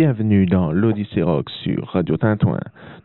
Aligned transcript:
Bienvenue 0.00 0.46
dans 0.46 0.72
l'Odyssée 0.72 1.22
Rock 1.22 1.50
sur 1.62 1.88
Radio 1.88 2.16
Tintouin. 2.16 2.60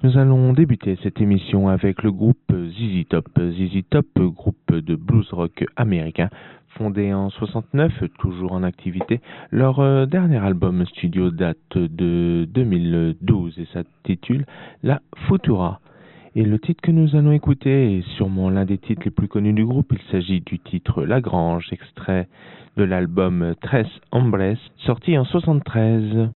Nous 0.05 0.19
allons 0.19 0.53
débuter 0.53 0.99
cette 1.01 1.19
émission 1.19 1.67
avec 1.67 2.03
le 2.03 2.11
groupe 2.11 2.53
ZZ 2.53 3.07
Top. 3.09 3.27
ZZ 3.39 3.81
Top, 3.89 4.05
groupe 4.15 4.71
de 4.71 4.95
blues 4.95 5.27
rock 5.31 5.65
américain, 5.77 6.29
fondé 6.77 7.11
en 7.11 7.31
69, 7.31 7.91
toujours 8.19 8.51
en 8.51 8.61
activité. 8.61 9.19
Leur 9.49 9.79
euh, 9.79 10.05
dernier 10.05 10.37
album 10.37 10.85
studio 10.85 11.31
date 11.31 11.57
de 11.75 12.47
2012 12.53 13.57
et 13.57 13.65
s'intitule 13.73 14.45
La 14.83 15.01
Futura. 15.27 15.79
Et 16.35 16.43
le 16.43 16.59
titre 16.59 16.83
que 16.83 16.91
nous 16.91 17.15
allons 17.15 17.31
écouter 17.31 17.97
est 17.97 18.07
sûrement 18.15 18.51
l'un 18.51 18.65
des 18.65 18.77
titres 18.77 19.01
les 19.05 19.11
plus 19.11 19.27
connus 19.27 19.53
du 19.53 19.65
groupe. 19.65 19.91
Il 19.91 20.11
s'agit 20.11 20.41
du 20.41 20.59
titre 20.59 21.03
La 21.03 21.19
Grange, 21.19 21.69
extrait 21.71 22.27
de 22.77 22.83
l'album 22.83 23.55
Tres 23.59 23.89
Hombres, 24.11 24.55
sorti 24.85 25.17
en 25.17 25.25
73. 25.25 26.29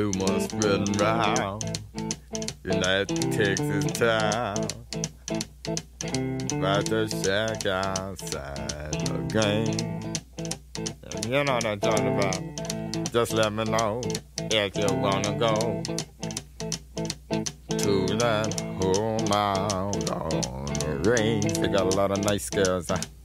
Rumors 0.00 0.44
spreading 0.44 0.94
in 2.64 2.80
that 2.80 3.06
Texas 3.36 3.84
town 3.92 4.56
about 6.58 6.86
the 6.86 7.06
shack 7.22 7.66
outside 7.66 8.92
the 8.92 9.18
game. 9.28 10.12
You 11.30 11.44
know 11.44 11.52
what 11.52 11.66
I'm 11.66 11.80
talking 11.80 12.16
about. 12.16 13.12
Just 13.12 13.32
let 13.34 13.52
me 13.52 13.64
know 13.64 14.00
if 14.50 14.74
you 14.74 14.86
wanna 14.96 15.38
go 15.38 15.82
to 17.76 18.16
that 18.16 18.58
home 18.80 19.30
out 19.30 20.10
on 20.12 20.64
the 20.80 21.10
range. 21.10 21.58
They 21.58 21.68
got 21.68 21.92
a 21.92 21.94
lot 21.94 22.10
of 22.10 22.24
nice 22.24 22.48
girls. 22.48 22.88
Huh? 22.88 23.19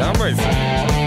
Amazing. 0.00 0.99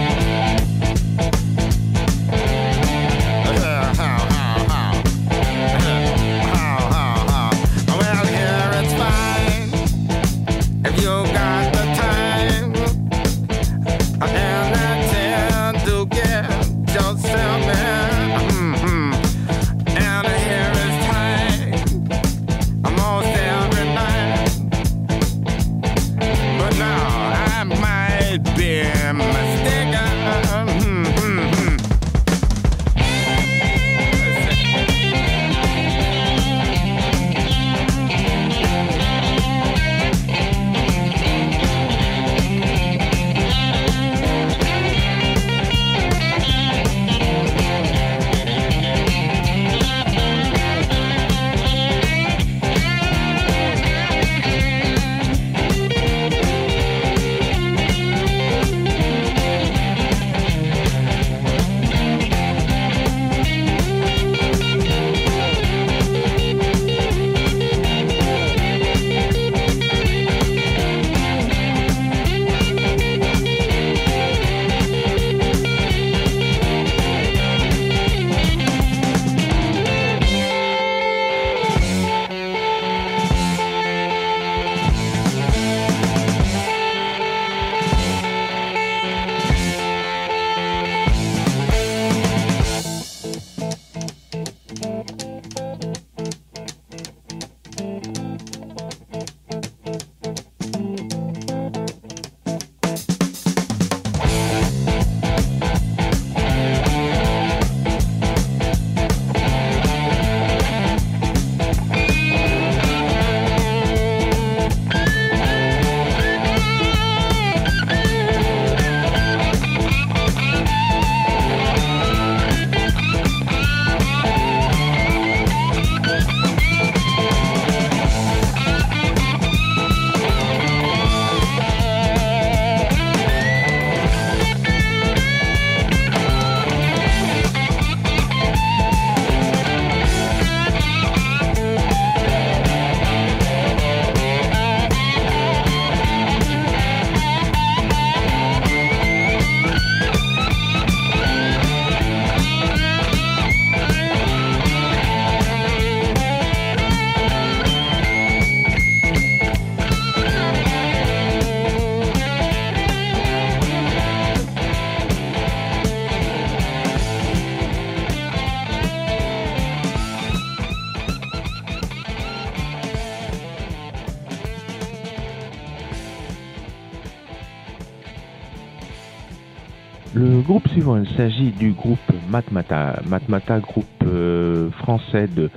Il 181.14 181.18
s'agit 181.18 181.52
du 181.52 181.70
groupe 181.70 182.00
Matmata, 182.28 183.00
Matmata 183.08 183.60
groupe 183.60 183.84
euh, 184.04 184.68
français 184.72 185.28
de, 185.28 185.48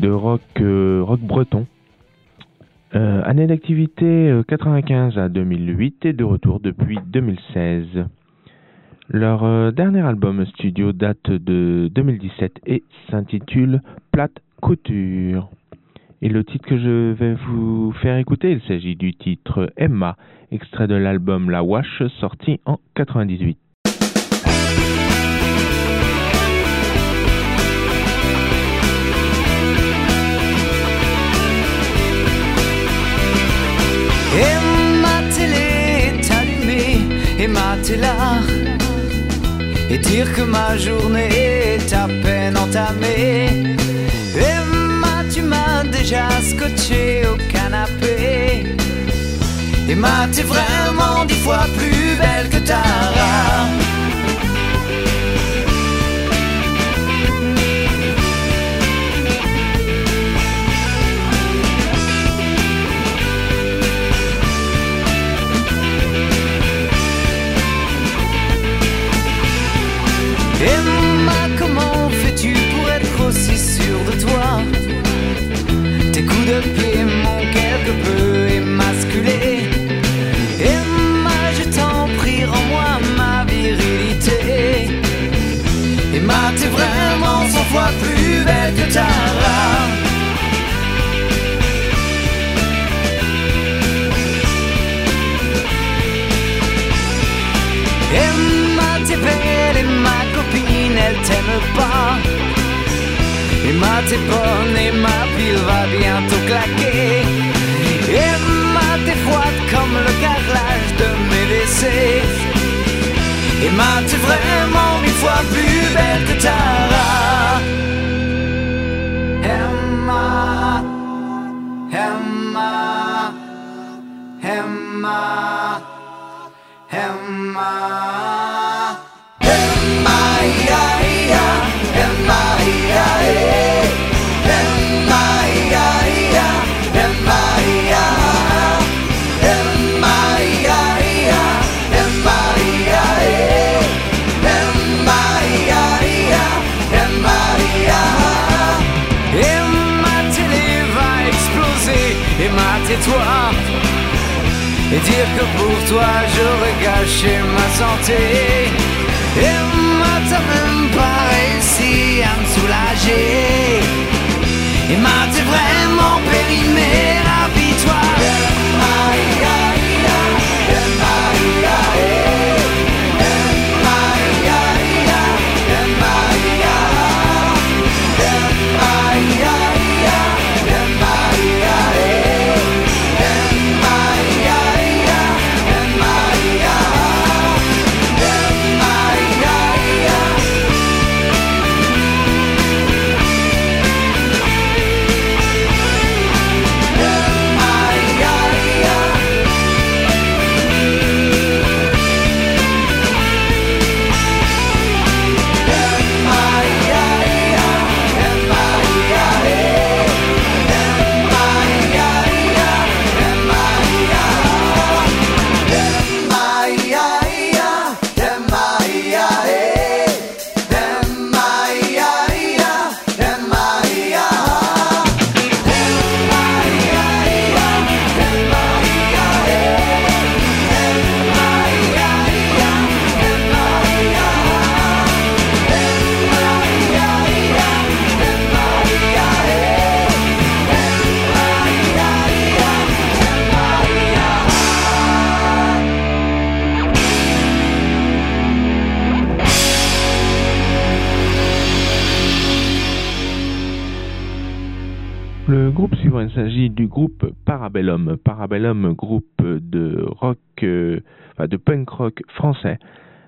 de 0.00 0.08
rock, 0.08 0.40
euh, 0.62 1.02
rock 1.02 1.20
breton. 1.20 1.66
Euh, 2.94 3.20
année 3.26 3.46
d'activité 3.46 4.32
95 4.48 5.18
à 5.18 5.28
2008 5.28 6.06
et 6.06 6.12
de 6.14 6.24
retour 6.24 6.60
depuis 6.60 6.98
2016. 7.08 8.06
Leur 9.10 9.70
dernier 9.74 10.00
album 10.00 10.46
studio 10.46 10.92
date 10.92 11.30
de 11.30 11.90
2017 11.94 12.60
et 12.64 12.84
s'intitule 13.10 13.82
Plate 14.12 14.40
Couture. 14.62 15.50
Et 16.22 16.30
le 16.30 16.42
titre 16.42 16.66
que 16.66 16.78
je 16.78 17.12
vais 17.12 17.34
vous 17.34 17.92
faire 18.00 18.16
écouter, 18.16 18.52
il 18.52 18.62
s'agit 18.62 18.96
du 18.96 19.12
titre 19.12 19.70
Emma, 19.76 20.16
extrait 20.50 20.86
de 20.86 20.94
l'album 20.94 21.50
La 21.50 21.62
Wash 21.62 22.02
sorti 22.18 22.60
en 22.64 22.78
98. 22.94 23.58
t'es 37.82 37.96
là 37.96 38.40
et 39.90 39.98
dire 39.98 40.32
que 40.34 40.42
ma 40.42 40.76
journée 40.76 41.28
est 41.74 41.92
à 41.92 42.06
peine 42.22 42.56
entamée. 42.56 43.76
Emma, 44.36 45.24
tu 45.32 45.42
m'as 45.42 45.84
déjà 45.84 46.28
scotché 46.42 47.22
au 47.26 47.36
canapé. 47.52 48.66
Emma, 49.88 50.28
t'es 50.32 50.42
vraiment 50.42 51.24
dix 51.26 51.40
fois 51.44 51.66
plus 51.76 52.16
belle 52.16 52.48
que 52.50 52.58
Tara. 52.66 53.87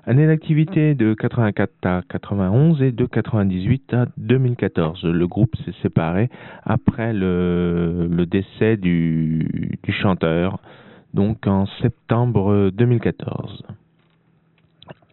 Année 0.07 0.26
d'activité 0.26 0.95
de 0.95 1.12
84 1.12 1.71
à 1.85 2.00
91 2.09 2.80
et 2.80 2.90
de 2.90 3.04
98 3.04 3.92
à 3.92 4.07
2014. 4.16 5.04
Le 5.04 5.26
groupe 5.26 5.54
s'est 5.57 5.75
séparé 5.83 6.30
après 6.64 7.12
le, 7.12 8.09
décès 8.26 8.78
du, 8.78 9.78
chanteur, 10.00 10.59
donc 11.12 11.47
en 11.47 11.66
septembre 11.83 12.71
2014. 12.73 13.62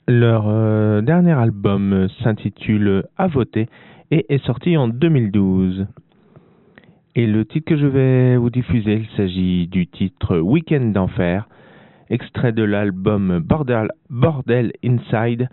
Leur 0.07 0.45
euh, 0.47 1.01
dernier 1.01 1.33
album 1.33 2.07
s'intitule 2.23 3.03
À 3.17 3.27
voter 3.27 3.67
et 4.09 4.25
est 4.33 4.43
sorti 4.45 4.77
en 4.77 4.87
2012. 4.87 5.85
Et 7.15 7.27
le 7.27 7.43
titre 7.43 7.65
que 7.67 7.77
je 7.77 7.87
vais 7.87 8.37
vous 8.37 8.49
diffuser, 8.49 9.05
il 9.09 9.17
s'agit 9.17 9.67
du 9.67 9.85
titre 9.87 10.37
Week-end 10.37 10.85
d'enfer 10.93 11.45
extrait 12.09 12.51
de 12.51 12.63
l'album 12.63 13.39
Bordel, 13.39 13.89
Bordel 14.09 14.73
Inside, 14.83 15.49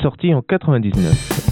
sorti 0.00 0.34
en 0.34 0.42
99. 0.42 1.51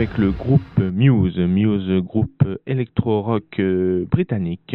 Avec 0.00 0.16
le 0.16 0.30
groupe 0.30 0.78
Muse, 0.78 1.36
Muse, 1.36 2.02
groupe 2.02 2.42
électro-rock 2.66 3.44
euh, 3.58 4.06
britannique. 4.10 4.74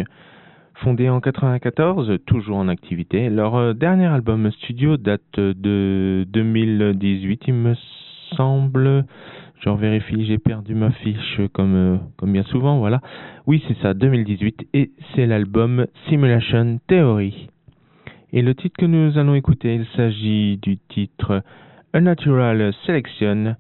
Fondé 0.76 1.10
en 1.10 1.20
94, 1.20 2.20
toujours 2.28 2.58
en 2.58 2.68
activité. 2.68 3.32
Leur 3.32 3.56
euh, 3.56 3.74
dernier 3.74 4.06
album 4.06 4.52
studio 4.52 4.98
date 4.98 5.40
de 5.40 6.28
2018, 6.30 7.42
il 7.48 7.54
me 7.56 7.74
semble. 8.36 9.06
Je 9.62 9.70
vérifie, 9.72 10.28
j'ai 10.28 10.38
perdu 10.38 10.76
ma 10.76 10.92
fiche 10.92 11.42
comme, 11.54 11.76
euh, 11.76 11.98
comme 12.18 12.32
bien 12.32 12.44
souvent, 12.44 12.78
voilà. 12.78 13.02
Oui, 13.48 13.64
c'est 13.68 13.78
ça, 13.82 13.96
2018, 13.96 14.68
et 14.76 14.92
c'est 15.16 15.26
l'album 15.26 15.88
Simulation 16.08 16.80
Theory. 16.86 17.50
Et 18.32 18.44
le 18.44 18.54
titre 18.54 18.78
que 18.78 18.86
nous 18.86 19.18
allons 19.18 19.34
écouter, 19.34 19.74
il 19.74 19.88
s'agit 19.98 20.58
du 20.58 20.78
titre 20.78 21.42
A 21.94 22.00
Natural 22.00 22.72
Selection, 22.86 23.56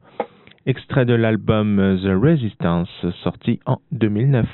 extrait 0.65 1.05
de 1.05 1.13
l'album 1.13 1.99
The 2.01 2.19
Resistance, 2.21 2.89
sorti 3.23 3.59
en 3.65 3.79
2009. 3.91 4.47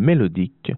Mélodique, 0.00 0.72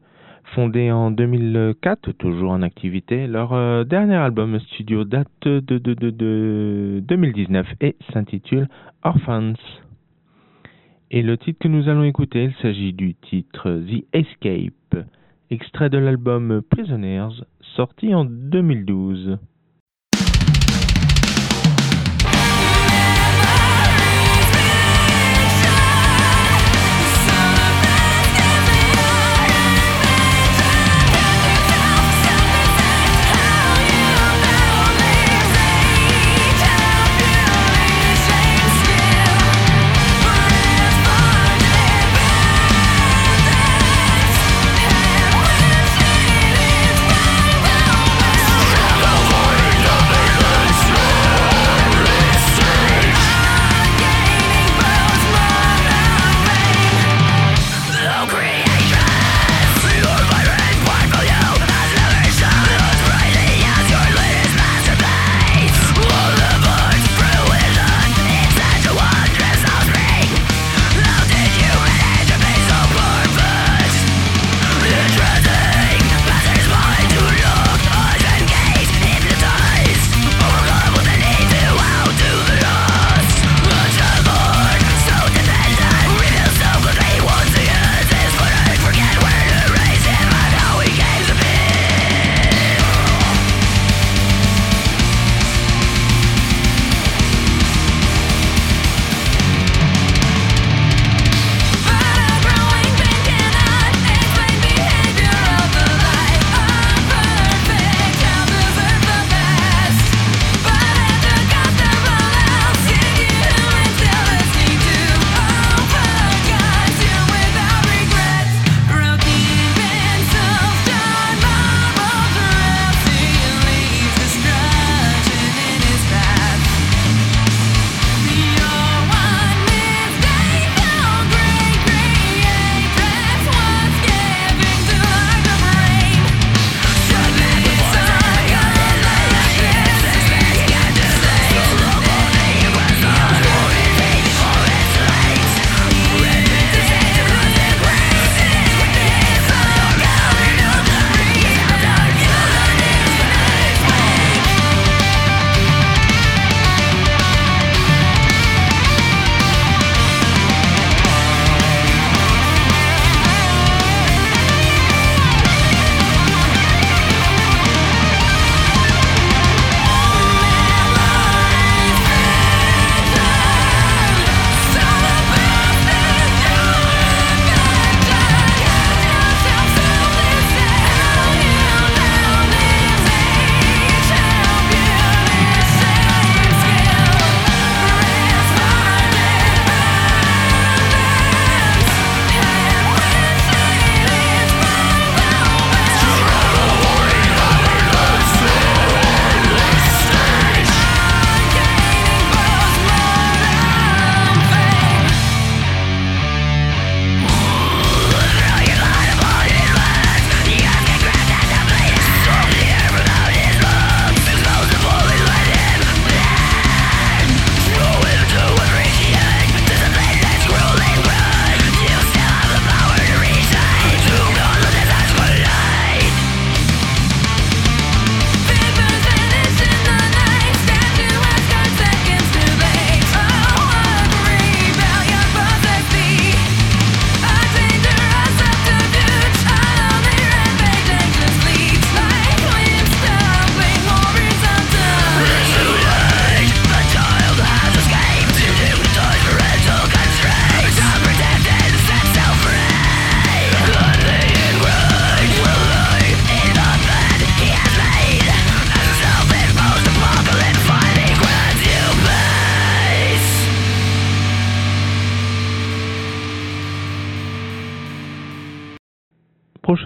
fondé 0.54 0.90
en 0.90 1.10
2004, 1.10 2.12
toujours 2.12 2.50
en 2.50 2.62
activité. 2.62 3.26
Leur 3.26 3.52
euh, 3.54 3.84
dernier 3.84 4.16
album 4.16 4.58
studio 4.60 5.04
date 5.04 5.28
de, 5.44 5.60
de, 5.60 5.94
de, 5.94 6.10
de 6.10 7.02
2019 7.06 7.66
et 7.80 7.96
s'intitule 8.12 8.68
Orphans. 9.02 9.54
Et 11.10 11.22
le 11.22 11.36
titre 11.36 11.58
que 11.60 11.68
nous 11.68 11.88
allons 11.88 12.04
écouter, 12.04 12.44
il 12.44 12.54
s'agit 12.62 12.92
du 12.92 13.14
titre 13.14 13.70
The 13.70 14.04
Escape, 14.12 15.06
extrait 15.50 15.90
de 15.90 15.98
l'album 15.98 16.62
Prisoners, 16.70 17.44
sorti 17.76 18.14
en 18.14 18.24
2012. 18.24 19.38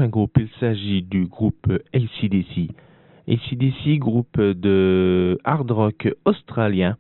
Groupe, 0.09 0.37
il 0.39 0.49
s'agit 0.61 1.03
du 1.03 1.27
groupe 1.27 1.73
ACDC. 1.93 2.71
ACDC, 3.29 3.99
groupe 3.99 4.41
de 4.41 5.39
hard 5.45 5.71
rock 5.71 6.09
australien. 6.25 6.97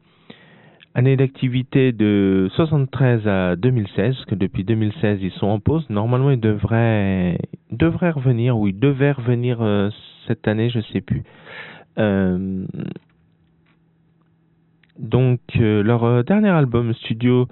Année 0.95 1.17
d'activité 1.17 1.93
de 1.93 2.49
73 2.55 3.29
à 3.29 3.57
2016, 3.57 4.25
que 4.27 4.35
depuis 4.35 4.65
2016 4.65 5.19
ils 5.21 5.31
sont 5.33 5.47
en 5.47 5.61
pause. 5.61 5.85
Normalement 5.91 6.31
ils 6.31 6.41
devraient, 6.41 7.37
revenir, 8.11 8.59
ou 8.59 8.67
ils 8.67 8.79
devaient 8.79 9.13
revenir 9.13 9.59
euh, 9.61 9.91
cette 10.27 10.49
année, 10.49 10.71
je 10.71 10.81
sais 10.93 11.03
plus. 11.03 11.23
Euh, 11.99 12.65
donc 14.99 15.41
euh, 15.61 15.83
leur 15.83 16.25
dernier 16.25 16.49
album 16.49 16.95
studio. 16.95 17.47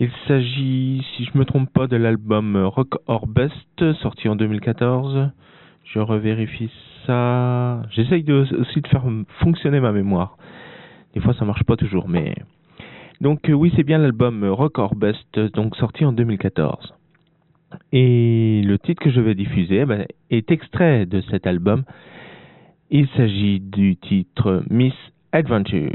Il 0.00 0.10
s'agit, 0.26 1.06
si 1.14 1.26
je 1.26 1.36
me 1.36 1.44
trompe 1.44 1.70
pas, 1.70 1.86
de 1.86 1.96
l'album 1.96 2.56
Rock 2.56 2.94
or 3.06 3.26
Best, 3.26 3.92
sorti 4.00 4.30
en 4.30 4.34
2014. 4.34 5.28
Je 5.84 5.98
revérifie 5.98 6.70
ça. 7.06 7.82
J'essaye 7.90 8.24
aussi 8.32 8.80
de 8.80 8.88
faire 8.88 9.04
fonctionner 9.40 9.78
ma 9.78 9.92
mémoire. 9.92 10.38
Des 11.12 11.20
fois, 11.20 11.34
ça 11.34 11.44
marche 11.44 11.64
pas 11.64 11.76
toujours, 11.76 12.08
mais 12.08 12.34
donc 13.20 13.50
euh, 13.50 13.52
oui, 13.52 13.70
c'est 13.76 13.82
bien 13.82 13.98
l'album 13.98 14.42
Rock 14.42 14.78
or 14.78 14.94
Best, 14.94 15.38
donc 15.38 15.76
sorti 15.76 16.06
en 16.06 16.12
2014. 16.12 16.94
Et 17.92 18.62
le 18.64 18.78
titre 18.78 19.02
que 19.02 19.10
je 19.10 19.20
vais 19.20 19.34
diffuser 19.34 19.80
eh 19.80 19.84
ben, 19.84 20.06
est 20.30 20.50
extrait 20.50 21.04
de 21.04 21.20
cet 21.30 21.46
album. 21.46 21.84
Il 22.90 23.06
s'agit 23.18 23.60
du 23.60 23.96
titre 23.96 24.62
Miss 24.70 24.94
Adventure. 25.32 25.92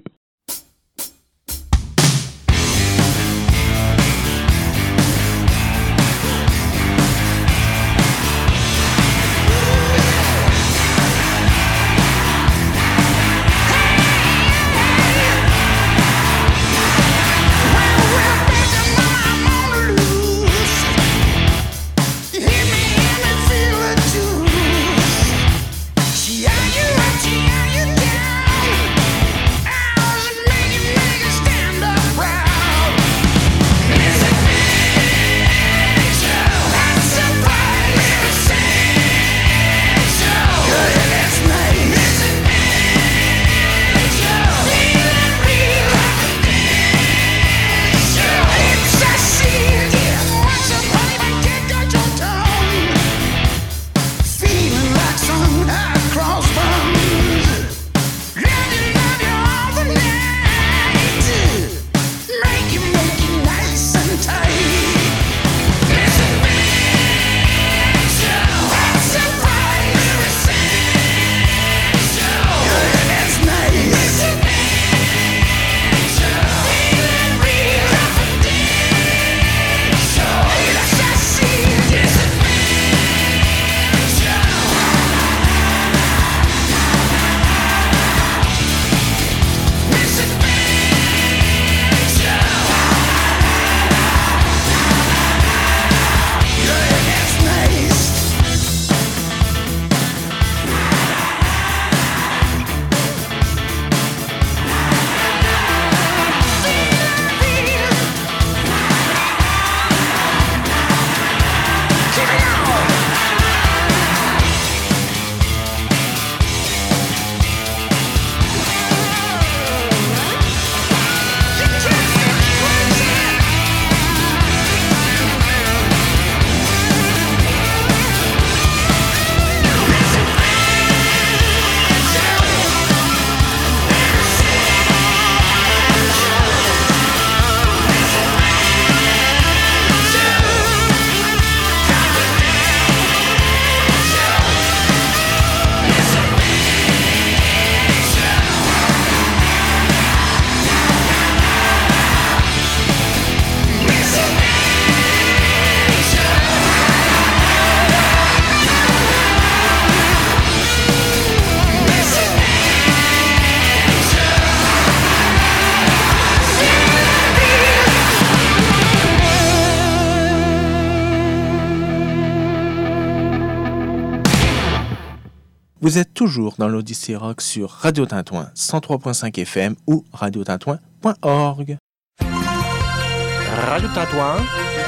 Toujours 176.25 176.55
dans 176.57 176.67
l'Odyssée 176.67 177.15
Rock 177.15 177.39
sur 177.39 177.69
Radio 177.69 178.07
Tintouin 178.07 178.47
103.5 178.55 179.39
FM 179.41 179.75
ou 179.85 180.03
radiotintouin.org. 180.11 181.77
Radio 182.19 183.87
Tintouin, 183.93 184.37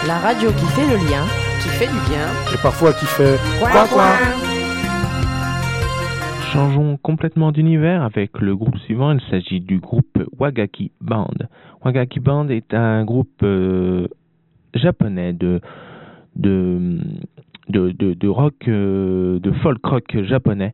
la 0.07 0.17
radio 0.17 0.49
qui 0.49 0.65
fait 0.65 0.87
le 0.87 0.95
lien, 0.95 1.25
qui 1.61 1.69
fait 1.69 1.85
du 1.85 2.09
bien 2.09 2.27
et 2.51 2.57
parfois 2.63 2.91
qui 2.91 3.05
fait 3.05 3.37
quoi 3.59 3.87
quoi. 3.87 4.13
Changeons 6.51 6.97
complètement 7.03 7.51
d'univers 7.51 8.01
avec 8.01 8.39
le 8.39 8.55
groupe 8.55 8.79
suivant. 8.79 9.11
Il 9.11 9.21
s'agit 9.29 9.59
du 9.59 9.77
groupe 9.77 10.17
Wagaki 10.39 10.91
Band. 11.01 11.29
Wagaki 11.85 12.19
Band 12.19 12.49
est 12.49 12.73
un 12.73 13.05
groupe 13.05 13.43
euh, 13.43 14.07
japonais 14.73 15.33
de, 15.33 15.61
de 16.35 16.97
de, 17.69 17.91
de, 17.91 18.27
rock, 18.27 18.55
euh, 18.67 19.39
de 19.39 19.51
folk 19.61 19.85
rock 19.85 20.17
japonais. 20.23 20.73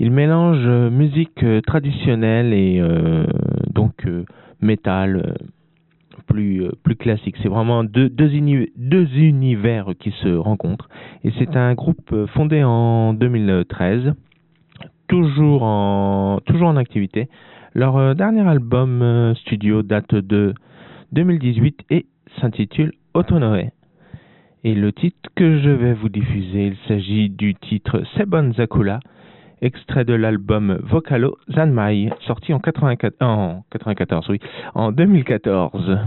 Il 0.00 0.10
mélange 0.10 0.64
euh, 0.64 0.88
musique 0.90 1.42
euh, 1.42 1.60
traditionnelle 1.60 2.54
et 2.54 2.82
donc 3.74 4.06
métal 4.62 5.36
plus, 6.26 6.64
plus 6.82 6.96
classique. 6.96 7.36
C'est 7.42 7.48
vraiment 7.48 7.84
deux, 7.84 8.10
univers 8.34 9.90
qui 9.98 10.10
se 10.22 10.28
rencontrent. 10.28 10.88
Et 11.22 11.30
c'est 11.38 11.54
un 11.56 11.74
groupe 11.74 12.14
fondé 12.34 12.64
en 12.64 13.12
2013, 13.14 14.14
toujours 15.06 15.62
en, 15.62 16.40
toujours 16.46 16.68
en 16.68 16.76
activité. 16.76 17.28
Leur 17.74 18.14
dernier 18.14 18.46
album 18.48 19.34
studio 19.36 19.82
date 19.82 20.14
de 20.14 20.54
2018 21.12 21.84
et 21.90 22.06
s'intitule 22.40 22.92
Autonoé. 23.14 23.70
Et 24.62 24.74
le 24.74 24.92
titre 24.92 25.30
que 25.34 25.58
je 25.60 25.70
vais 25.70 25.94
vous 25.94 26.08
diffuser, 26.08 26.66
il 26.66 26.76
s'agit 26.86 27.30
du 27.30 27.54
titre 27.54 28.02
Sebon 28.16 28.52
Zakula, 28.52 29.00
extrait 29.62 30.04
de 30.04 30.14
l'album 30.14 30.78
Vocalo 30.82 31.36
Zanmai, 31.50 32.10
sorti 32.20 32.52
en, 32.52 32.60
94, 32.60 34.32
en 34.74 34.92
2014. 34.92 35.98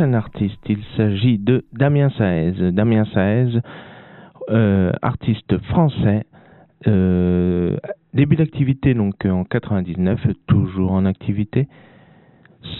Prochain 0.00 0.14
artiste, 0.14 0.60
il 0.66 0.82
s'agit 0.96 1.36
de 1.36 1.64
Damien 1.74 2.08
Saez. 2.16 2.72
Damien 2.72 3.04
Saez, 3.12 3.60
euh, 4.48 4.92
artiste 5.02 5.58
français, 5.64 6.24
euh, 6.86 7.76
début 8.14 8.36
d'activité 8.36 8.94
donc 8.94 9.26
en 9.26 9.44
99, 9.44 10.18
toujours 10.46 10.92
en 10.92 11.04
activité. 11.04 11.68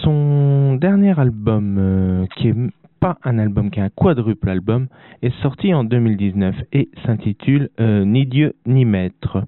Son 0.03 0.77
dernier 0.77 1.19
album, 1.19 1.77
euh, 1.79 2.27
qui 2.37 2.49
est 2.49 2.57
pas 3.01 3.19
un 3.25 3.39
album, 3.39 3.71
qui 3.71 3.81
est 3.81 3.83
un 3.83 3.91
quadruple 3.91 4.49
album, 4.49 4.87
est 5.21 5.35
sorti 5.43 5.75
en 5.75 5.85
2019 5.85 6.57
et 6.73 6.89
s'intitule 7.05 7.69
Ni 7.79 8.25
Dieu 8.25 8.55
ni 8.65 8.87
Maître. 8.87 9.45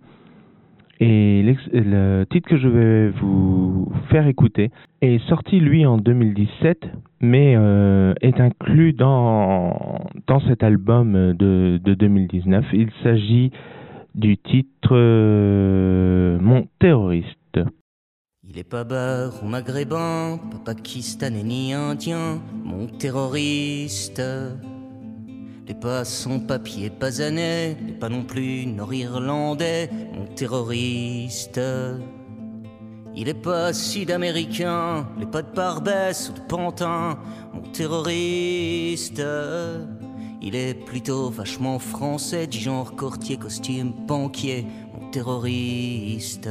Et 1.05 1.42
le 1.72 2.24
titre 2.30 2.48
que 2.48 2.57
je 2.57 2.68
vais 2.68 3.11
vous 3.20 3.90
faire 4.09 4.28
écouter 4.28 4.70
est 5.00 5.18
sorti 5.28 5.59
lui 5.59 5.84
en 5.84 5.98
2017, 5.98 6.78
mais 7.20 7.55
euh, 7.57 8.14
est 8.20 8.38
inclus 8.38 8.92
dans, 8.92 10.07
dans 10.28 10.38
cet 10.46 10.62
album 10.62 11.32
de, 11.32 11.80
de 11.82 11.94
2019. 11.94 12.66
Il 12.72 12.90
s'agit 13.03 13.50
du 14.14 14.38
titre 14.38 14.90
euh, 14.92 16.38
Mon 16.40 16.68
terroriste. 16.78 17.59
Il 18.48 18.57
est 18.57 18.68
pas 18.68 18.84
beurre 18.84 19.42
ou 19.42 19.48
maghrébin, 19.48 20.38
pas 20.53 20.72
pakistanais 20.72 21.42
ni 21.42 21.72
indien, 21.72 22.40
mon 22.64 22.86
terroriste. 22.86 24.22
Les 25.73 25.79
pas 25.79 26.05
sans 26.05 26.39
papier, 26.39 26.91
pas 26.91 27.23
années, 27.23 27.79
les 27.87 27.95
pas 27.95 28.11
non 28.11 28.25
plus 28.25 28.66
nord-irlandais, 28.66 29.89
mon 30.12 30.27
terroriste. 30.27 31.59
Il 33.16 33.27
est 33.27 33.43
pas 33.43 33.73
sud-américain, 33.73 35.09
les 35.18 35.25
pas 35.25 35.41
de 35.41 35.51
Barbès 35.51 36.29
ou 36.29 36.35
de 36.35 36.41
Pantin, 36.41 37.18
mon 37.55 37.62
terroriste. 37.62 39.23
Il 40.43 40.57
est 40.57 40.75
plutôt 40.75 41.31
vachement 41.31 41.79
français, 41.79 42.47
du 42.47 42.59
genre 42.59 42.95
courtier, 42.95 43.39
costume, 43.39 43.95
banquier, 44.07 44.66
mon 44.93 45.09
terroriste. 45.09 46.51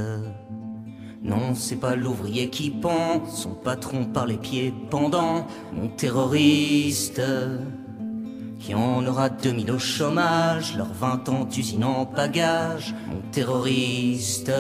Non, 1.22 1.54
c'est 1.54 1.80
pas 1.80 1.96
l'ouvrier 1.96 2.50
qui 2.50 2.72
pend, 2.72 3.24
son 3.28 3.54
patron 3.54 4.06
par 4.06 4.26
les 4.26 4.38
pieds 4.38 4.74
pendant, 4.90 5.46
mon 5.74 5.90
terroriste. 5.90 7.22
Qui 8.62 8.76
en 8.76 9.04
aura 9.08 9.30
2000 9.30 9.72
au 9.72 9.80
chômage, 9.80 10.78
leurs 10.78 10.94
20 10.94 11.30
ans 11.30 11.46
d'usine 11.46 11.84
en 11.84 12.06
pagage, 12.06 12.94
mon 13.08 13.20
terroriste. 13.32 14.52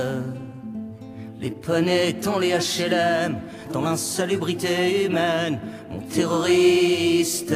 Les 1.39 1.51
poneys 1.51 2.13
dans 2.13 2.39
les 2.39 2.49
HLM, 2.49 3.37
dans 3.71 3.81
l'insalubrité 3.81 5.05
humaine, 5.05 5.59
mon 5.91 5.99
terroriste. 5.99 7.53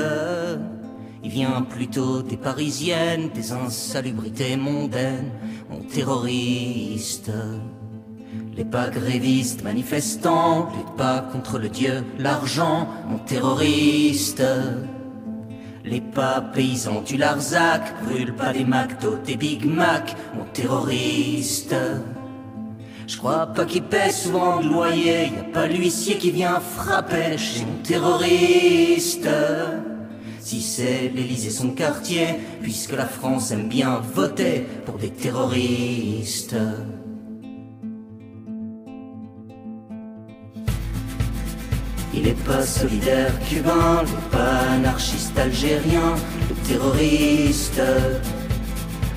Il 1.23 1.31
vient 1.31 1.63
plutôt 1.63 2.21
des 2.21 2.37
parisiennes, 2.37 3.29
des 3.33 3.51
insalubrités 3.51 4.55
mondaines, 4.55 5.31
mon 5.71 5.79
terroriste. 5.79 7.31
Les 8.55 8.65
pas 8.65 8.89
grévistes 8.89 9.63
manifestants, 9.63 10.69
les 10.77 10.95
pas 10.95 11.21
contre 11.21 11.57
le 11.57 11.69
dieu, 11.69 12.05
l'argent, 12.19 12.87
mon 13.09 13.17
terroriste. 13.17 14.43
Les 15.88 16.01
pas 16.01 16.41
paysans 16.41 17.01
du 17.01 17.15
Larzac, 17.15 17.83
brûlent 18.03 18.33
pas 18.33 18.51
des 18.51 18.65
McDo, 18.65 19.17
des 19.23 19.38
Big 19.38 19.65
Mac, 19.65 20.15
mon 20.36 20.45
terroriste. 20.45 21.75
Je 23.05 23.17
crois 23.17 23.45
pas 23.45 23.65
qu'il 23.65 23.83
paie 23.83 24.11
souvent 24.11 24.61
de 24.61 24.67
loyer, 24.67 25.27
y 25.27 25.39
a 25.39 25.43
pas 25.53 25.67
l'huissier 25.67 26.17
qui 26.17 26.31
vient 26.31 26.59
frapper 26.59 27.38
chez 27.38 27.65
mon 27.65 27.83
terroriste. 27.83 29.29
Si 30.39 30.61
c'est 30.61 31.11
l'Élysée 31.13 31.51
son 31.51 31.69
quartier, 31.69 32.39
puisque 32.63 32.93
la 32.93 33.05
France 33.05 33.51
aime 33.51 33.69
bien 33.69 33.99
voter 33.99 34.65
pour 34.88 34.97
des 34.97 35.11
terroristes. 35.11 36.55
Il 42.18 42.28
est 42.30 42.43
pas 42.45 42.61
solidaire 42.61 43.32
cubain, 43.49 44.01
il 44.03 44.09
est 44.09 44.38
pas 44.38 44.74
anarchiste 44.74 45.38
algérien, 45.38 46.16
le 46.49 46.55
terroriste. 46.68 47.82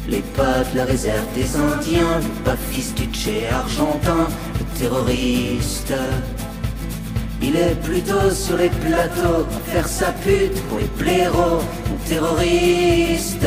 Les 0.08 0.22
pas 0.36 0.64
de 0.72 0.78
la 0.78 0.84
réserve 0.84 1.26
des 1.34 1.54
Indiens, 1.54 2.18
le 2.20 2.44
pas 2.44 2.56
fils 2.70 2.94
du 2.94 3.04
Tché 3.12 3.46
argentin, 3.48 4.26
le 4.58 4.78
terroriste. 4.80 5.94
Il 7.40 7.54
est 7.54 7.80
plutôt 7.82 8.30
sur 8.32 8.56
les 8.56 8.70
plateaux 8.70 9.46
faire 9.66 9.86
sa 9.86 10.10
pute 10.12 10.60
pour 10.68 10.78
les 10.78 10.90
blaireaux, 10.98 11.62
mon 11.88 11.96
terroriste. 12.08 13.46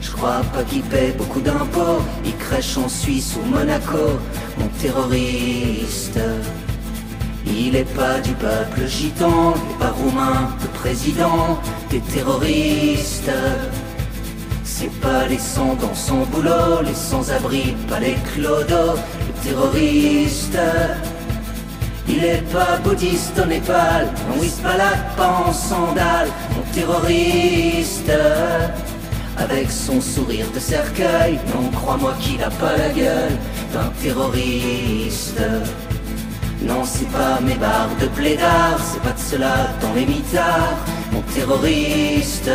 Je 0.00 0.10
crois 0.10 0.42
pas 0.52 0.64
qu'il 0.64 0.82
paie 0.82 1.14
beaucoup 1.16 1.40
d'impôts, 1.40 2.02
il 2.24 2.36
crèche 2.38 2.76
en 2.76 2.88
Suisse 2.88 3.36
ou 3.36 3.48
Monaco, 3.48 4.18
mon 4.58 4.66
terroriste. 4.80 6.18
Il 7.46 7.76
est 7.76 7.94
pas 7.94 8.20
du 8.20 8.32
peuple 8.32 8.86
gitan, 8.86 9.54
il 9.56 9.74
est 9.74 9.78
pas 9.78 9.90
roumain, 9.90 10.56
le 10.62 10.68
président 10.68 11.60
des 11.90 12.00
terroristes. 12.00 13.30
C'est 14.64 14.92
pas 15.00 15.26
les 15.28 15.38
sans 15.38 15.74
dans 15.74 15.94
son 15.94 16.24
boulot, 16.26 16.82
les 16.84 16.94
sans-abri, 16.94 17.74
pas 17.88 18.00
les 18.00 18.16
clodos, 18.34 18.96
le 18.96 19.44
terroriste. 19.44 20.58
Il 22.08 22.24
est 22.24 22.42
pas 22.52 22.78
bouddhiste 22.82 23.38
au 23.42 23.46
Népal, 23.46 24.06
non 24.28 24.42
il 24.42 24.50
se 24.50 24.60
balade 24.60 25.04
pas 25.16 25.44
en 25.46 25.52
sandales, 25.52 26.28
mon 26.54 26.62
terroriste. 26.72 28.12
Avec 29.38 29.70
son 29.70 30.00
sourire 30.00 30.46
de 30.54 30.60
cercueil, 30.60 31.38
non 31.54 31.68
crois-moi 31.70 32.14
qu'il 32.20 32.42
a 32.42 32.50
pas 32.50 32.76
la 32.76 32.88
gueule 32.90 33.38
d'un 33.72 33.90
terroriste. 34.02 35.40
Non, 36.64 36.84
c'est 36.84 37.08
pas 37.10 37.40
mes 37.40 37.54
barres 37.54 37.96
de 38.00 38.06
plaidard, 38.06 38.78
c'est 38.78 39.02
pas 39.02 39.12
de 39.12 39.18
cela 39.18 39.54
dans 39.80 39.92
les 39.94 40.06
mitards, 40.06 40.78
mon 41.12 41.20
terroriste. 41.34 42.50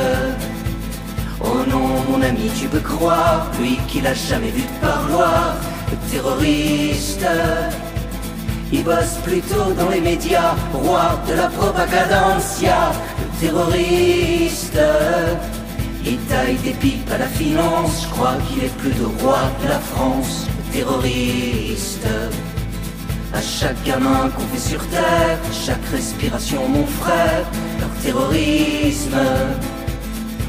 Oh 1.41 1.59
non, 1.69 1.87
mon 2.09 2.21
ami, 2.21 2.49
tu 2.59 2.67
peux 2.67 2.79
croire, 2.79 3.47
lui 3.59 3.77
qui 3.87 4.01
l'a 4.01 4.13
jamais 4.13 4.49
vu 4.49 4.61
de 4.61 4.85
parloir, 4.85 5.55
le 5.91 5.97
terroriste. 6.09 7.25
Il 8.71 8.83
bosse 8.83 9.17
plutôt 9.23 9.73
dans 9.77 9.89
les 9.89 10.01
médias, 10.01 10.55
roi 10.73 11.19
de 11.27 11.33
la 11.33 11.47
propagancia, 11.47 12.91
le 13.19 13.47
terroriste. 13.47 14.79
Il 16.05 16.17
taille 16.29 16.55
des 16.63 16.71
pipes 16.71 17.11
à 17.11 17.17
la 17.17 17.27
finance, 17.27 18.03
je 18.03 18.09
crois 18.09 18.35
qu'il 18.47 18.63
est 18.63 18.77
plutôt 18.77 19.11
roi 19.21 19.39
de 19.61 19.67
la 19.67 19.79
France, 19.79 20.47
le 20.47 20.79
terroriste. 20.79 22.07
À 23.33 23.41
chaque 23.41 23.83
gamin 23.83 24.29
qu'on 24.29 24.47
fait 24.53 24.69
sur 24.69 24.85
terre, 24.87 25.37
chaque 25.51 25.85
respiration, 25.91 26.67
mon 26.69 26.85
frère, 26.85 27.45
leur 27.79 27.89
terrorisme. 28.01 29.17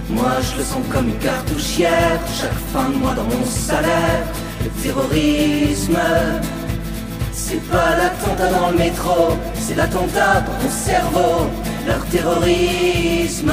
Moi 0.08 0.30
je 0.40 0.58
le 0.58 0.64
sens 0.64 0.82
comme 0.90 1.08
une 1.08 1.18
cartouchière, 1.18 2.20
chaque 2.40 2.58
fin 2.72 2.88
de 2.90 2.94
mois 2.94 3.14
dans 3.14 3.24
mon 3.24 3.44
salaire, 3.44 4.24
le 4.64 4.70
terrorisme. 4.82 5.98
C'est 7.32 7.62
pas 7.68 7.96
l'attentat 7.96 8.50
dans 8.52 8.70
le 8.70 8.78
métro, 8.78 9.36
c'est 9.54 9.74
l'attentat 9.74 10.42
pour 10.46 10.56
ton 10.58 10.70
cerveau, 10.70 11.50
leur 11.86 12.04
terrorisme. 12.06 13.52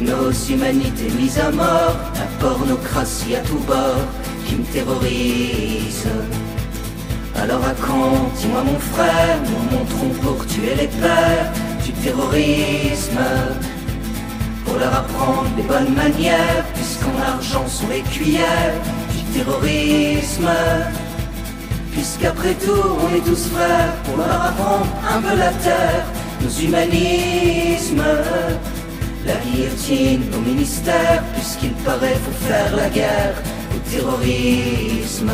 Nos 0.00 0.30
humanités 0.30 1.10
mises 1.18 1.38
à 1.38 1.50
mort, 1.50 1.96
la 2.14 2.26
pornocratie 2.38 3.34
à 3.34 3.40
tout 3.40 3.60
bord 3.66 4.04
qui 4.46 4.56
me 4.56 4.64
terrorise. 4.64 6.06
Alors 7.42 7.60
dis-moi 8.38 8.62
mon 8.64 8.78
frère, 8.78 9.38
nous 9.44 9.78
montrons 9.78 10.08
pour 10.22 10.46
tuer 10.46 10.74
les 10.74 10.88
pères 10.88 11.52
du 11.84 11.92
terrorisme. 11.92 13.18
Pour 14.64 14.78
leur 14.78 14.94
apprendre 14.94 15.48
les 15.56 15.62
bonnes 15.62 15.94
manières, 15.94 16.64
puisqu'en 16.74 17.16
argent 17.20 17.66
sont 17.68 17.88
les 17.88 18.00
cuillères 18.00 18.80
du 19.12 19.38
terrorisme. 19.38 20.48
Puisqu'après 21.92 22.54
tout, 22.54 22.96
on 23.04 23.14
est 23.14 23.20
tous 23.20 23.48
frères, 23.48 23.92
pour 24.04 24.16
leur 24.16 24.42
apprendre 24.42 24.86
un 25.08 25.20
peu 25.20 25.36
la 25.36 25.52
terre, 25.52 26.04
nos 26.42 26.50
humanismes. 26.50 28.04
La 29.26 29.34
guillotine 29.36 30.22
au 30.36 30.40
ministère, 30.40 31.22
puisqu'il 31.34 31.72
paraît 31.84 32.16
faut 32.24 32.46
faire 32.46 32.76
la 32.76 32.88
guerre 32.88 33.34
au 33.74 33.90
terrorisme. 33.90 35.32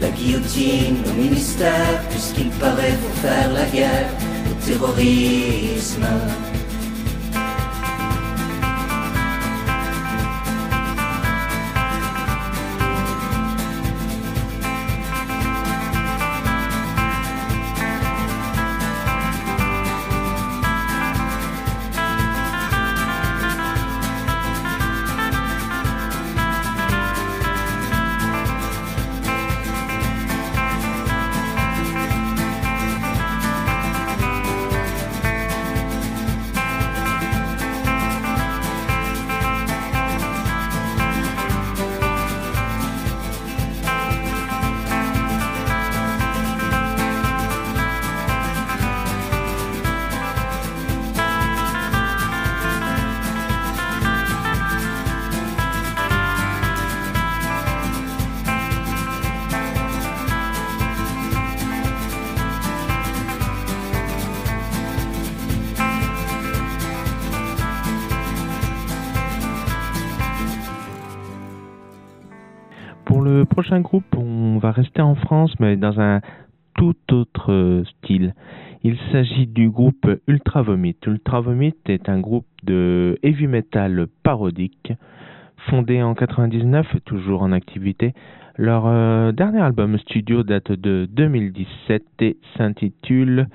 La 0.00 0.08
guillotine 0.08 0.96
au 1.06 1.12
ministère, 1.12 2.02
puisqu'il 2.08 2.48
paraît 2.50 2.96
faut 3.02 3.20
faire 3.20 3.52
la 3.52 3.66
guerre 3.66 4.08
au 4.50 4.66
terrorisme. 4.66 6.06
Groupe, 73.78 74.16
on 74.16 74.58
va 74.58 74.72
rester 74.72 75.02
en 75.02 75.14
France, 75.14 75.54
mais 75.60 75.76
dans 75.76 76.00
un 76.00 76.20
tout 76.74 76.96
autre 77.12 77.52
euh, 77.52 77.84
style. 77.84 78.34
Il 78.82 78.96
s'agit 79.12 79.46
du 79.46 79.68
groupe 79.68 80.08
Ultra 80.26 80.62
Vomit. 80.62 80.96
Ultra 81.06 81.40
Vomit 81.40 81.76
est 81.86 82.08
un 82.08 82.18
groupe 82.18 82.46
de 82.64 83.18
heavy 83.22 83.46
metal 83.46 84.06
parodique, 84.22 84.92
fondé 85.68 86.02
en 86.02 86.14
99, 86.14 86.96
toujours 87.04 87.42
en 87.42 87.52
activité. 87.52 88.14
Leur 88.56 88.86
euh, 88.86 89.32
dernier 89.32 89.60
album 89.60 89.98
studio 89.98 90.42
date 90.42 90.72
de 90.72 91.06
2017 91.12 92.02
et 92.20 92.38
s'intitule 92.56 93.46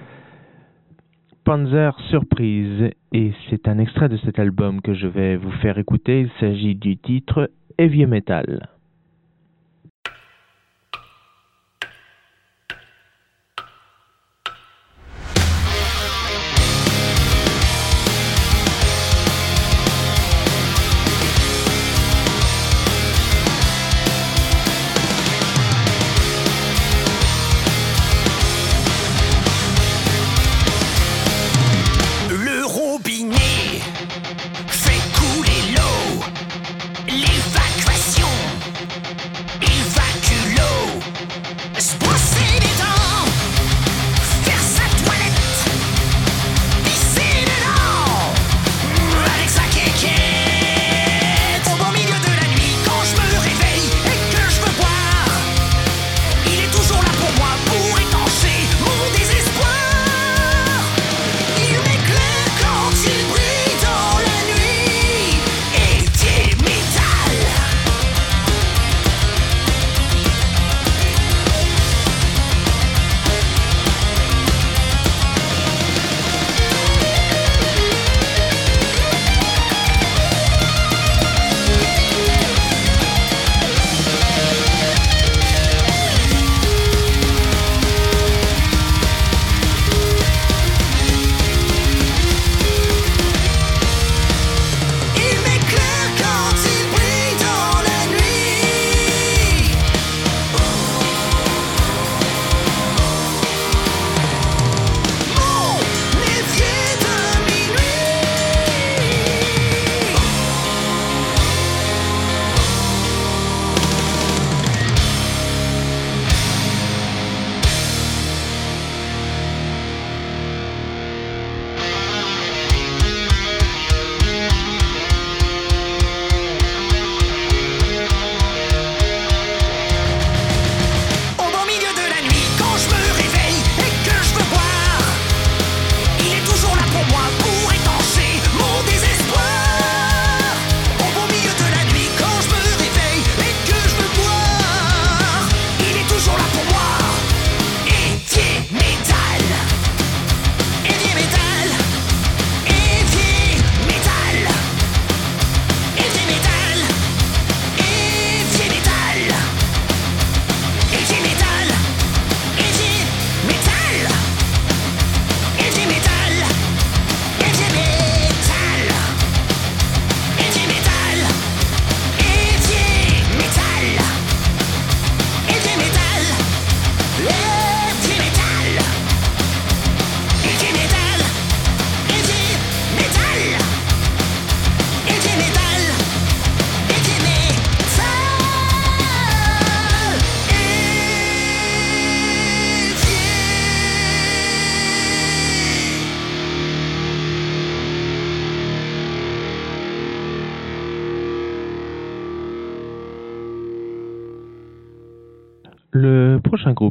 Panzer 1.43 1.99
Surprise. 2.09 2.91
Et 3.11 3.33
c'est 3.49 3.67
un 3.67 3.79
extrait 3.79 4.09
de 4.09 4.17
cet 4.17 4.39
album 4.39 4.81
que 4.81 4.93
je 4.93 5.07
vais 5.07 5.35
vous 5.35 5.51
faire 5.51 5.77
écouter. 5.77 6.21
Il 6.21 6.29
s'agit 6.39 6.75
du 6.75 6.97
titre 6.97 7.49
Heavy 7.77 8.05
Metal. 8.05 8.74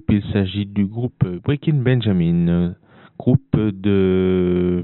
Il 0.09 0.23
s'agit 0.33 0.67
du 0.67 0.87
groupe 0.87 1.25
Breaking 1.45 1.83
Benjamin, 1.83 2.75
groupe 3.19 3.57
de, 3.57 4.83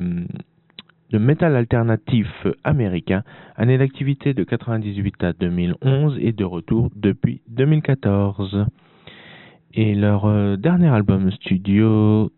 metal 1.13 1.57
alternatif 1.57 2.29
américain, 2.65 3.23
année 3.57 3.79
d'activité 3.79 4.35
de 4.35 4.45
98 4.45 5.25
à 5.25 5.33
2011 5.33 6.19
et 6.21 6.33
de 6.33 6.45
retour 6.45 6.91
depuis 6.95 7.41
2014. 7.49 8.67
Et 9.75 9.95
leur 9.95 10.27
euh, 10.27 10.57
dernier 10.57 10.89
album 10.89 11.31
studio 11.33 12.31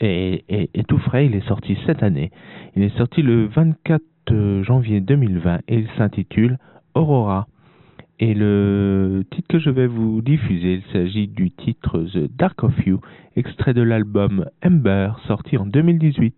est 0.00 0.86
tout 0.88 0.98
frais, 0.98 1.26
il 1.26 1.34
est 1.34 1.46
sorti 1.46 1.76
cette 1.86 2.02
année. 2.02 2.30
Il 2.74 2.82
est 2.82 2.96
sorti 2.96 3.22
le 3.22 3.46
24 3.46 4.02
euh, 4.30 4.62
janvier 4.62 5.00
2020 5.00 5.60
et 5.68 5.78
il 5.78 5.88
s'intitule 5.96 6.58
Aurora. 6.94 7.46
Et 8.18 8.32
le 8.32 9.24
titre 9.30 9.48
que 9.48 9.58
je 9.58 9.68
vais 9.68 9.86
vous 9.86 10.22
diffuser, 10.22 10.74
il 10.74 10.92
s'agit 10.92 11.28
du 11.28 11.50
titre 11.50 12.02
The 12.14 12.30
Dark 12.34 12.64
of 12.64 12.86
You, 12.86 13.00
extrait 13.36 13.74
de 13.74 13.82
l'album 13.82 14.46
Ember, 14.64 15.12
sorti 15.26 15.58
en 15.58 15.66
2018. 15.66 16.34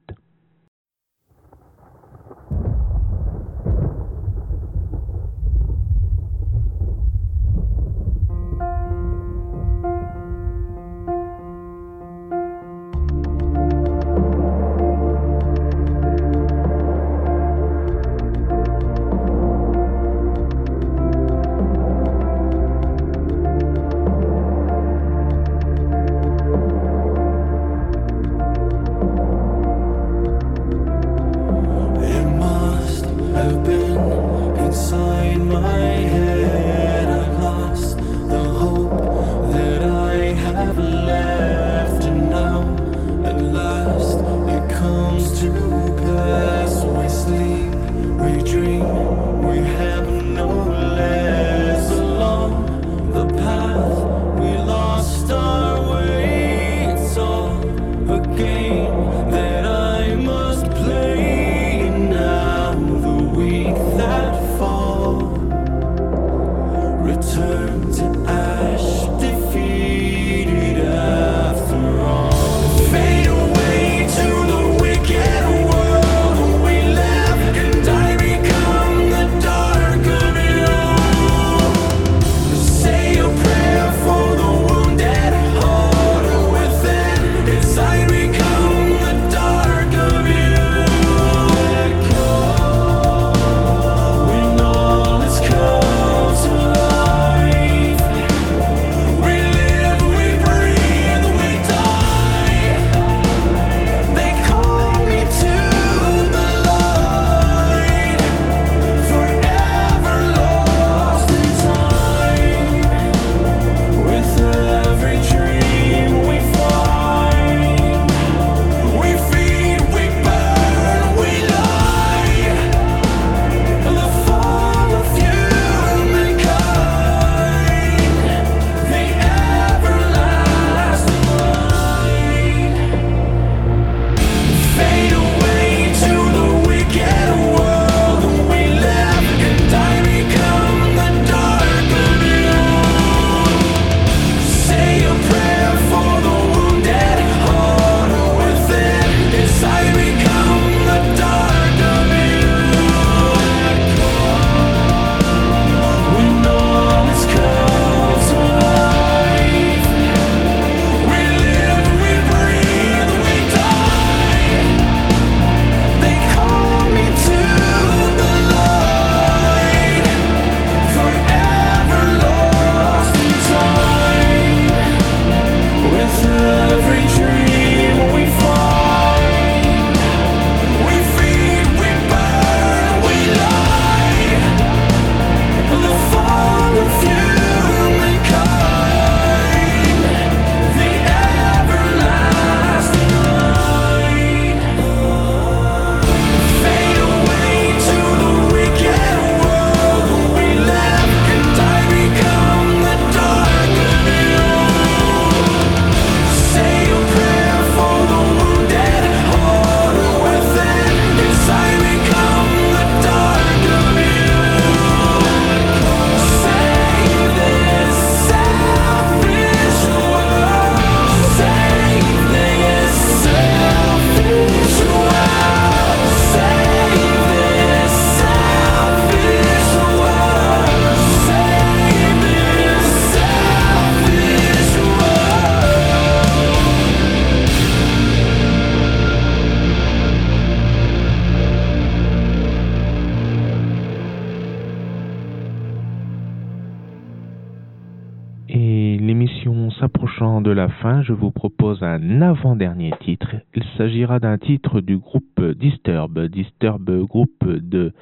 il 253.55 253.65
s'agira 253.77 254.19
d'un 254.19 254.39
titre 254.39 254.81
du 254.81 254.99
groupe 254.99 255.41
Disturb, 255.41 256.19
Disturb 256.27 256.91
groupe 257.07 257.47
de 257.47 257.93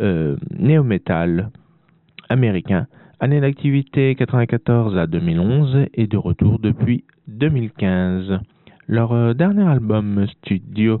euh, 0.00 0.36
néo-metal 0.50 1.50
américain. 2.28 2.86
Année 3.20 3.40
d'activité 3.40 4.14
94 4.16 4.98
à 4.98 5.06
2011 5.06 5.86
et 5.94 6.06
de 6.06 6.16
retour 6.16 6.58
depuis 6.58 7.04
2015. 7.28 8.40
Leur 8.86 9.12
euh, 9.12 9.34
dernier 9.34 9.64
album 9.64 10.26
studio 10.26 11.00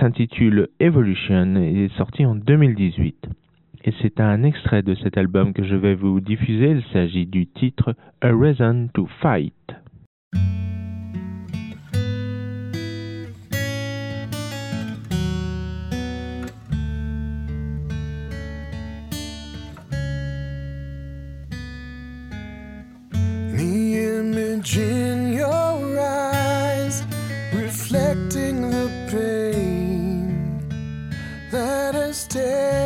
s'intitule 0.00 0.68
Evolution 0.80 1.56
et 1.56 1.84
est 1.84 1.96
sorti 1.96 2.24
en 2.24 2.34
2018. 2.34 3.28
Et 3.84 3.92
c'est 4.00 4.20
un 4.20 4.42
extrait 4.42 4.82
de 4.82 4.94
cet 4.94 5.18
album 5.18 5.52
que 5.52 5.64
je 5.64 5.74
vais 5.74 5.94
vous 5.94 6.20
diffuser. 6.20 6.70
Il 6.70 6.84
s'agit 6.92 7.26
du 7.26 7.46
titre 7.46 7.94
A 8.20 8.32
Reason 8.32 8.88
to 8.94 9.06
Fight. 9.20 9.54
In 24.64 25.32
your 25.32 25.98
eyes 25.98 27.02
reflecting 27.52 28.70
the 28.70 28.88
pain 29.10 30.62
that 31.50 31.94
has 31.94 32.26
taken. 32.28 32.81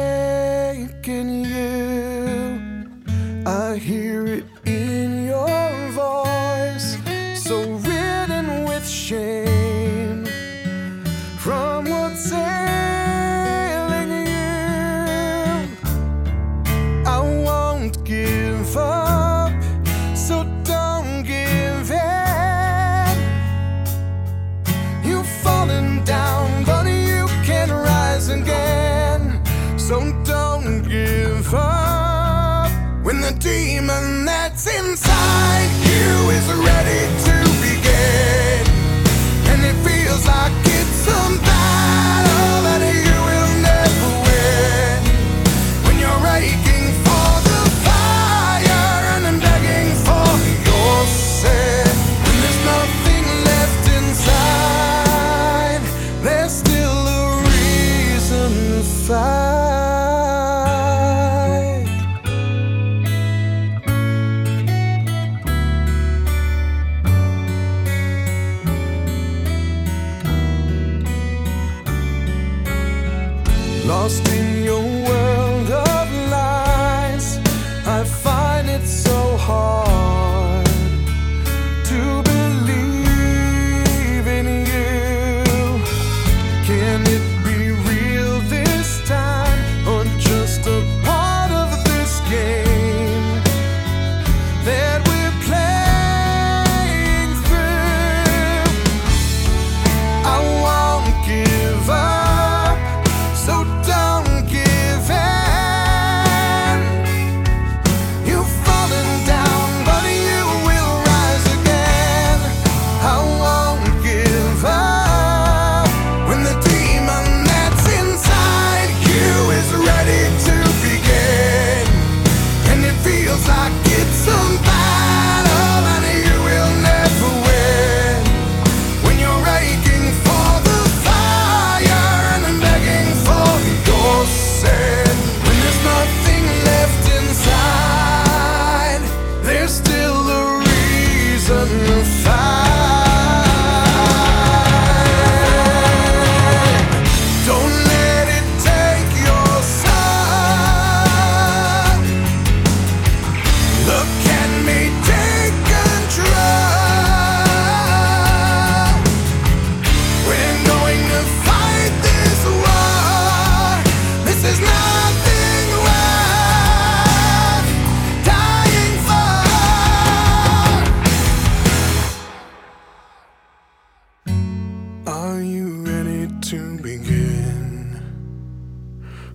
Are 175.06 175.40
you 175.40 175.84
ready 175.84 176.26
to 176.50 176.78
begin? 176.78 178.02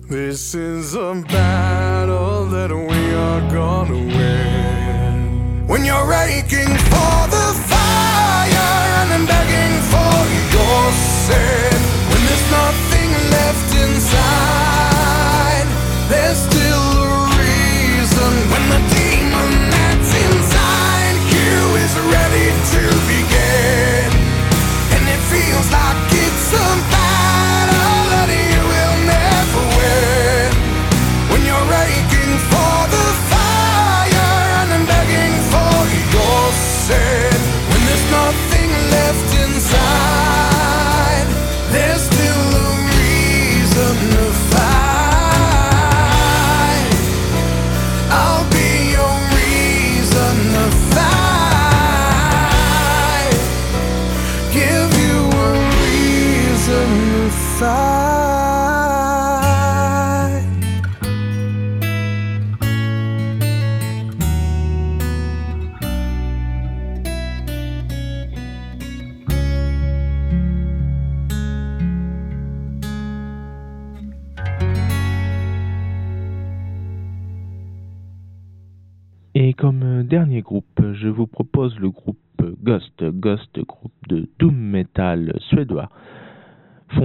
This 0.06 0.54
is 0.54 0.94
a 0.94 1.24
battle 1.26 2.44
that 2.48 2.68
we 2.68 3.14
are 3.14 3.40
gonna 3.50 3.94
win. 3.94 5.66
When 5.66 5.82
you're 5.86 6.12
aching 6.12 6.76
for 6.92 7.26
the 7.32 7.41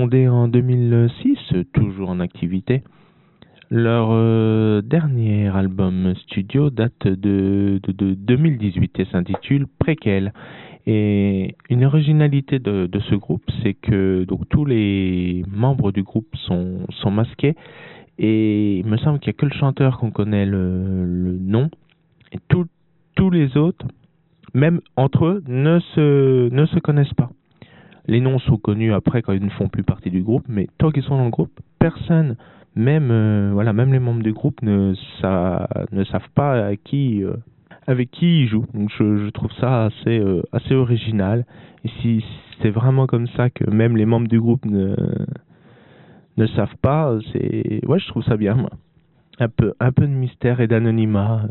fondé 0.08 0.28
en 0.30 0.47
2006, 0.47 1.38
toujours 1.74 2.10
en 2.10 2.22
activité. 2.22 2.82
Leur 3.70 4.08
euh, 4.12 4.82
dernier 4.82 5.49
album 5.49 6.14
studio 6.24 6.70
date 6.70 7.05
de, 7.05 7.82
de, 7.84 7.91
de 7.91 8.14
2018 8.14 8.99
et 8.99 9.05
s'intitule 9.05 9.68
Préquel. 9.68 10.32
Et 10.86 11.55
une 11.70 11.84
originalité 11.84 12.60
de, 12.60 12.89
ce 13.10 13.16
groupe, 13.16 13.43
c'est 13.62 13.74
que 13.74 14.26
tous 14.49 14.64
les 14.64 15.43
membres 15.51 15.91
du 15.91 16.03
groupe 16.03 16.34
sont, 16.38 17.12
masqués 17.12 17.55
et 18.18 18.78
il 18.78 18.86
me 18.86 18.95
semble 18.95 19.20
qu'il 19.20 19.32
n'y 19.32 19.36
a 19.36 19.39
que 19.41 19.45
le 19.45 19.60
chanteur 19.60 19.97
qu'on 19.97 20.12
connaît 20.12 20.45
le, 20.45 21.38
nom 21.41 21.70
et 22.32 22.38
tous 22.47 23.30
les 23.30 23.58
autres, 23.58 23.86
même 24.53 24.80
entre 24.95 25.26
eux, 25.26 25.43
ne 25.47 25.80
se 25.80 26.80
connaissent 26.80 27.14
pas. 27.14 27.30
Les 28.08 28.22
noms 28.22 28.39
sont 28.39 28.58
connus 28.58 28.93
après 28.93 29.22
quand 29.22 29.34
ils 29.34 29.43
ne 29.43 29.49
font 29.49 29.68
plus 29.68 29.84
partie 29.84 30.10
du 30.10 30.22
groupe, 30.24 30.45
mais 30.47 30.68
tant 30.78 30.91
qu'ils 30.91 31.03
sont 31.03 31.18
dans 31.18 31.26
le 31.26 31.30
groupe, 31.30 31.51
personne, 31.80 32.36
même 32.76 33.10
euh, 33.12 33.49
voilà, 33.53 33.74
même 33.74 33.91
les 33.91 33.99
membres 33.99 34.24
du 34.24 34.32
groupe 34.34 34.62
ne, 34.62 34.93
sa- 35.22 35.68
ne 35.91 36.03
savent 36.05 36.30
pas 36.36 36.55
euh, 36.55 36.64
avec 37.88 38.12
qui 38.12 38.41
ils 38.43 38.47
jouent. 38.47 38.66
Donc 38.74 38.89
je, 38.97 39.30
trouve 39.32 39.51
ça 39.60 39.86
assez, 39.86 40.20
euh, 40.20 40.41
assez 40.53 40.74
original. 40.74 41.45
Et 41.84 41.89
si 42.01 42.24
c'est 42.62 42.70
vraiment 42.70 43.08
comme 43.08 43.28
ça 43.28 43.49
que 43.49 43.70
même 43.70 43.97
les 43.97 44.05
membres 44.05 44.28
du 44.28 44.39
groupe 44.39 44.66
ne, 44.66 44.95
savent 46.55 46.78
pas, 46.82 47.18
c'est, 47.34 47.86
ouais, 47.88 47.99
je 47.99 48.08
trouve 48.08 48.24
ça 48.24 48.38
bien. 48.38 48.68
Un 49.39 49.49
peu, 49.49 49.74
un 49.80 49.91
peu 49.91 50.03
de 50.08 50.14
mystère 50.14 50.62
et 50.62 50.68
d'anonymat. 50.68 51.47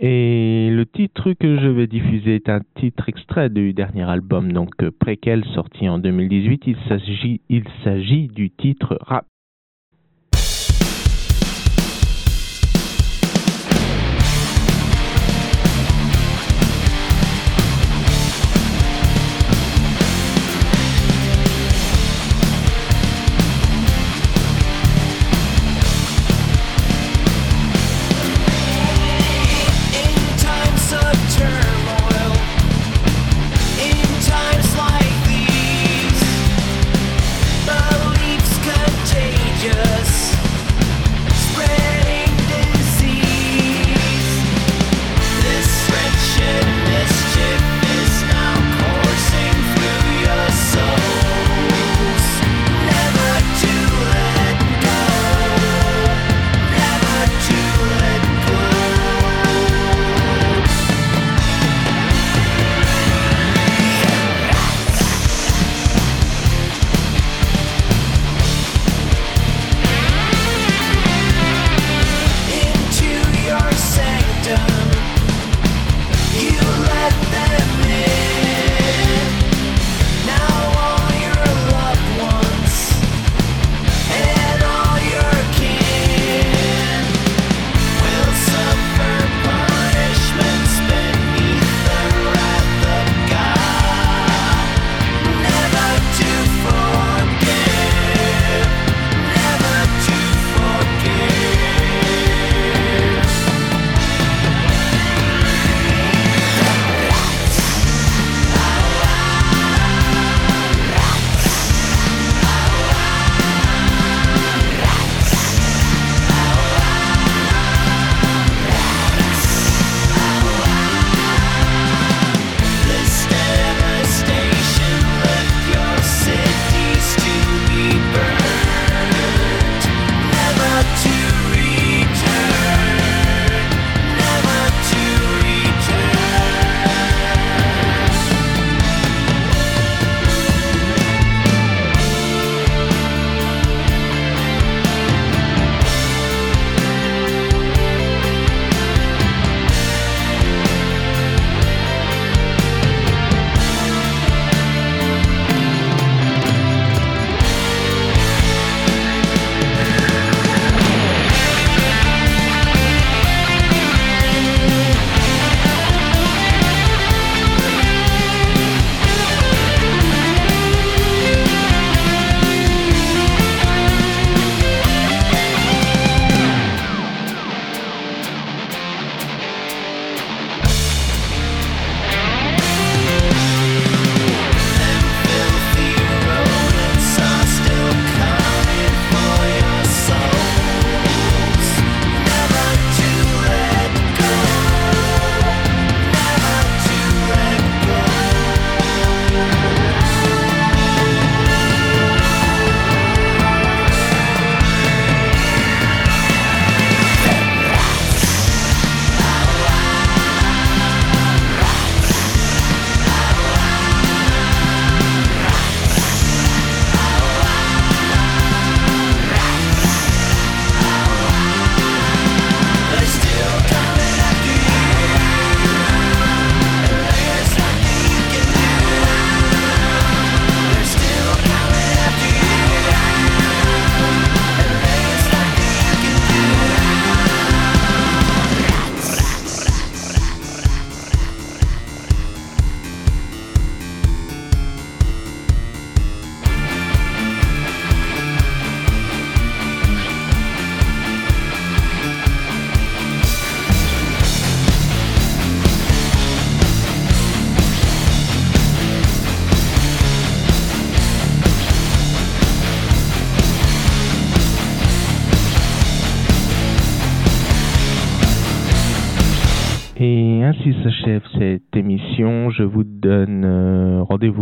Et 0.00 0.70
le 0.70 0.86
titre 0.86 1.32
que 1.32 1.58
je 1.58 1.66
vais 1.66 1.88
diffuser 1.88 2.36
est 2.36 2.48
un 2.48 2.60
titre 2.76 3.08
extrait 3.08 3.50
du 3.50 3.72
dernier 3.72 4.04
album, 4.04 4.52
donc 4.52 4.70
euh, 4.82 4.92
Préquel, 4.92 5.44
sorti 5.54 5.88
en 5.88 5.98
2018. 5.98 6.62
Il 6.68 6.76
s'agit, 6.88 7.40
il 7.48 7.64
s'agit 7.82 8.28
du 8.28 8.50
titre 8.50 8.96
Rap. 9.00 9.26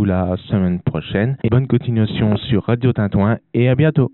La 0.06 0.36
semaine 0.48 0.80
prochaine. 0.80 1.36
Et 1.42 1.50
bonne 1.50 1.66
continuation 1.66 2.36
sur 2.36 2.64
Radio 2.64 2.92
Tintouin 2.92 3.38
et 3.52 3.68
à 3.68 3.74
bientôt. 3.74 4.12